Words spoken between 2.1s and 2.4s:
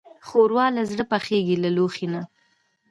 نه.